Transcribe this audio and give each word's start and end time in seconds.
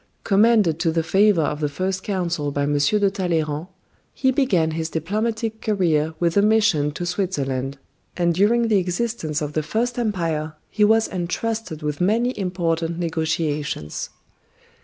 Commended 0.23 0.79
to 0.79 0.91
the 0.91 1.03
favor 1.03 1.43
of 1.43 1.59
the 1.59 1.69
First 1.69 2.01
Counsel 2.01 2.49
by 2.51 2.63
M. 2.63 2.75
de 2.75 3.11
Talleyrand, 3.11 3.67
he 4.15 4.31
began 4.31 4.71
his 4.71 4.89
diplomatic 4.89 5.61
career 5.61 6.15
with 6.19 6.35
a 6.35 6.41
mission 6.41 6.89
to 6.93 7.05
Switzerland; 7.05 7.77
and 8.17 8.33
during 8.33 8.67
the 8.67 8.79
existence 8.79 9.43
of 9.43 9.53
the 9.53 9.61
First 9.61 9.99
Empire 9.99 10.53
he 10.71 10.83
was 10.83 11.07
entrusted 11.07 11.83
with 11.83 12.01
many 12.01 12.35
important 12.35 12.97
negotiations. 12.97 14.09